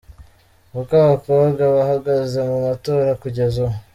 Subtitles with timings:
[0.79, 3.77] Uko abakobwa bahagaze mu matora kugeza ubu:.